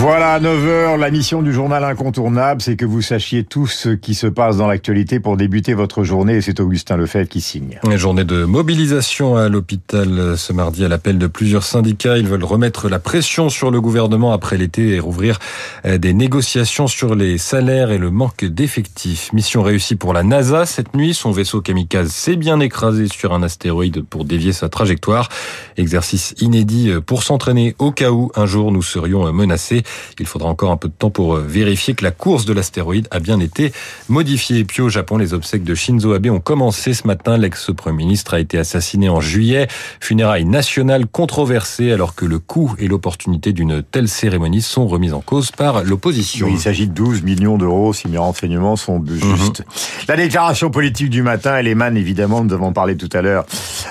[0.00, 4.26] Voilà, 9h, la mission du journal incontournable, c'est que vous sachiez tout ce qui se
[4.26, 7.78] passe dans l'actualité pour débuter votre journée, et c'est Augustin Lefebvre qui signe.
[7.84, 12.16] Une journée de mobilisation à l'hôpital ce mardi à l'appel de plusieurs syndicats.
[12.16, 15.38] Ils veulent remettre la pression sur le gouvernement après l'été et rouvrir
[15.84, 19.34] euh, des négociations sur les salaires et le manque d'effectifs.
[19.34, 20.64] Mission réussie pour la NASA.
[20.64, 25.28] Cette nuit, son vaisseau kamikaze s'est bien écrasé sur un astéroïde pour dévier sa trajectoire.
[25.76, 29.82] Exercice inédit pour s'entraîner au cas où un jour nous serions menacés.
[30.18, 33.08] Il faudra encore un peu de temps pour euh, vérifier que la course de l'astéroïde
[33.10, 33.72] a bien été
[34.08, 34.58] modifiée.
[34.58, 37.36] Et puis au Japon, les obsèques de Shinzo Abe ont commencé ce matin.
[37.36, 39.68] L'ex-premier ministre a été assassiné en juillet.
[40.00, 45.20] Funérailles nationales controversées alors que le coût et l'opportunité d'une telle cérémonie sont remis en
[45.20, 46.48] cause par l'opposition.
[46.48, 49.64] il s'agit de 12 millions d'euros si mes renseignements sont justes.
[50.08, 53.44] La déclaration politique du matin, elle émane évidemment, nous avons parlé tout à l'heure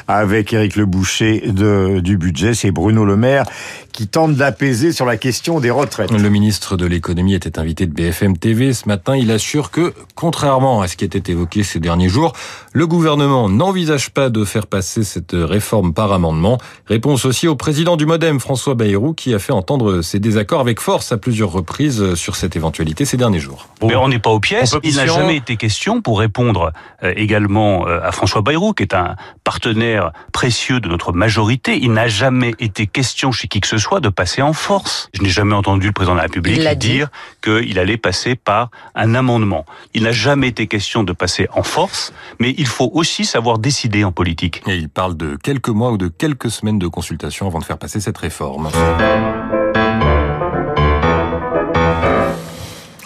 [0.08, 2.54] avec Éric Le Boucher de, du budget.
[2.54, 3.46] C'est Bruno Le Maire
[3.92, 5.89] qui tente d'apaiser sur la question des retraites.
[5.98, 9.16] Le ministre de l'économie était invité de BFM TV ce matin.
[9.16, 12.34] Il assure que, contrairement à ce qui était évoqué ces derniers jours,
[12.74, 16.58] le gouvernement n'envisage pas de faire passer cette réforme par amendement.
[16.88, 20.80] Réponse aussi au président du Modem, François Bayrou, qui a fait entendre ses désaccords avec
[20.80, 23.68] force à plusieurs reprises sur cette éventualité ces derniers jours.
[23.82, 24.76] Mais on n'est pas aux pièces.
[24.84, 26.72] Il n'a jamais été question, pour répondre
[27.04, 31.94] euh, également euh, à François Bayrou, qui est un partenaire précieux de notre majorité, il
[31.94, 35.10] n'a jamais été question chez qui que ce soit de passer en force.
[35.14, 37.10] Je n'ai jamais entendu le président de la République dire
[37.42, 39.66] qu'il allait passer par un amendement.
[39.94, 44.04] Il n'a jamais été question de passer en force, mais il faut aussi savoir décider
[44.04, 44.62] en politique.
[44.68, 47.78] Et il parle de quelques mois ou de quelques semaines de consultation avant de faire
[47.78, 48.70] passer cette réforme.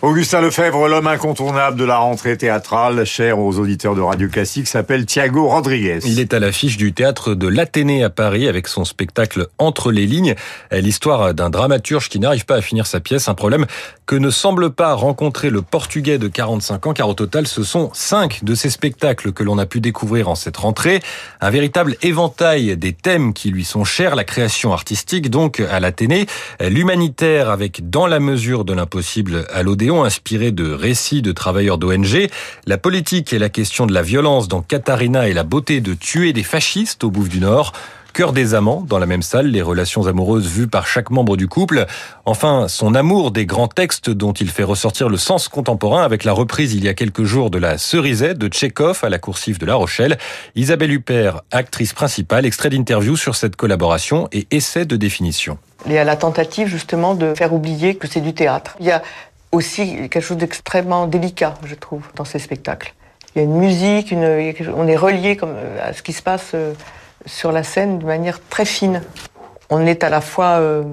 [0.04, 5.06] Augustin Lefebvre, l'homme incontournable de la rentrée théâtrale, cher aux auditeurs de Radio Classique, s'appelle
[5.06, 6.00] Thiago Rodriguez.
[6.04, 10.06] Il est à l'affiche du théâtre de l'Athénée à Paris avec son spectacle Entre les
[10.06, 10.36] lignes,
[10.74, 13.66] l'histoire d'un dramaturge qui n'arrive pas à finir sa pièce, un problème
[14.06, 17.90] que ne semble pas rencontrer le portugais de 45 ans, car au total, ce sont
[17.94, 21.00] cinq de ces spectacles que l'on a pu découvrir en cette rentrée.
[21.40, 26.25] Un véritable éventail des thèmes qui lui sont chers, la création artistique donc à l'Athénée,
[26.59, 32.28] l'humanitaire avec dans la mesure de l'impossible à l'Odéon, inspiré de récits de travailleurs d'ONG,
[32.66, 36.34] la politique et la question de la violence dans Katharina et la beauté de tuer
[36.34, 37.74] des fascistes au Bouffe du Nord,
[38.14, 41.48] Cœur des amants, dans la même salle, les relations amoureuses vues par chaque membre du
[41.48, 41.88] couple.
[42.26, 46.31] Enfin, son amour des grands textes dont il fait ressortir le sens contemporain avec la
[46.31, 49.66] reprise il y a quelques jours de la Cerisette de Tchekhov à la coursive de
[49.66, 50.20] La Rochelle.
[50.56, 55.58] Isabelle Huppert, actrice principale, extrait d'interview sur cette collaboration et essai de définition.
[55.88, 58.75] Il y a la tentative justement de faire oublier que c'est du théâtre.
[58.80, 59.02] Il y a
[59.53, 62.94] aussi quelque chose d'extrêmement délicat, je trouve, dans ces spectacles.
[63.36, 65.38] Il y a une musique, on est relié
[65.81, 66.74] à ce qui se passe euh,
[67.25, 69.02] sur la scène de manière très fine.
[69.69, 70.84] On est à la fois euh,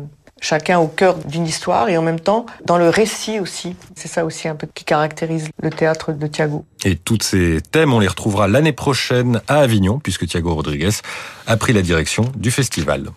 [0.41, 3.76] chacun au cœur d'une histoire et en même temps dans le récit aussi.
[3.94, 6.65] C'est ça aussi un peu qui caractérise le théâtre de Thiago.
[6.84, 10.91] Et tous ces thèmes, on les retrouvera l'année prochaine à Avignon, puisque Thiago Rodriguez
[11.47, 13.10] a pris la direction du festival.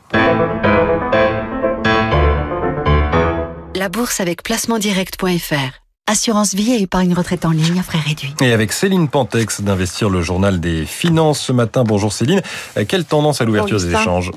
[3.83, 5.81] La bourse avec placementdirect.fr.
[6.07, 8.33] Assurance vie et épargne retraite en ligne à frais réduits.
[8.39, 11.83] Et avec Céline Pantex d'Investir le Journal des Finances ce matin.
[11.83, 12.41] Bonjour Céline.
[12.87, 14.31] Quelle tendance à l'ouverture des échanges?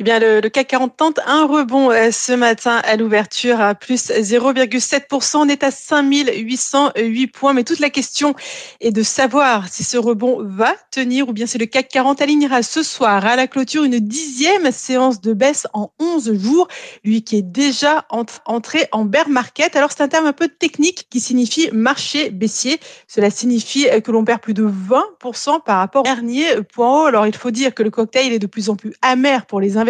[0.00, 4.10] Eh bien, le, CAC 40 tente un rebond euh, ce matin à l'ouverture à plus
[4.10, 5.38] 0,7%.
[5.38, 7.52] On est à 5808 points.
[7.52, 8.36] Mais toute la question
[8.80, 12.62] est de savoir si ce rebond va tenir ou bien si le CAC 40 alignera
[12.62, 16.68] ce soir à la clôture une dixième séance de baisse en 11 jours.
[17.02, 18.06] Lui qui est déjà
[18.46, 19.74] entré en bear market.
[19.74, 22.78] Alors, c'est un terme un peu technique qui signifie marché baissier.
[23.08, 27.06] Cela signifie que l'on perd plus de 20% par rapport au dernier point haut.
[27.06, 29.76] Alors, il faut dire que le cocktail est de plus en plus amer pour les
[29.76, 29.87] investisseurs.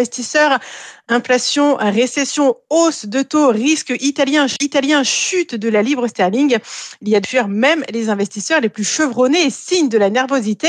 [1.11, 6.57] Inflation, récession, hausse de taux, risque italien, italien, chute de la libre sterling.
[7.01, 10.67] Il y a de même les investisseurs les plus chevronnés et signe de la nervosité.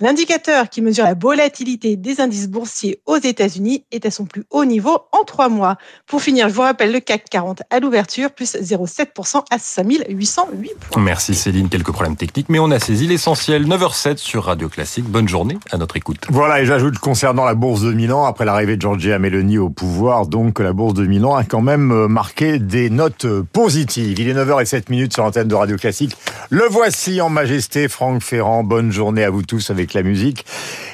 [0.00, 4.64] L'indicateur qui mesure la volatilité des indices boursiers aux États-Unis est à son plus haut
[4.64, 5.76] niveau en trois mois.
[6.06, 11.02] Pour finir, je vous rappelle le CAC 40 à l'ouverture, plus 0,7% à 5808 points.
[11.02, 13.66] Merci Céline, quelques problèmes techniques, mais on a saisi l'essentiel.
[13.68, 15.04] 9h07 sur Radio Classique.
[15.04, 16.24] Bonne journée à notre écoute.
[16.28, 20.26] Voilà, et j'ajoute concernant la bourse de Milan, après l'arrivée de Giorgia Meloni au pouvoir,
[20.26, 24.18] donc la bourse de Milan a quand même euh, marqué des notes euh, positives.
[24.18, 26.16] Il est 9h07 minutes sur l'antenne de Radio Classique.
[26.50, 28.64] Le voici en majesté, Franck Ferrand.
[28.64, 30.44] Bonne journée à vous tous avec la musique.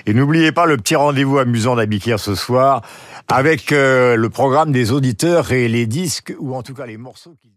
[0.05, 2.83] Et n'oubliez pas le petit rendez-vous amusant d'Abikir ce soir
[3.29, 7.35] avec euh, le programme des auditeurs et les disques, ou en tout cas les morceaux
[7.41, 7.53] qui...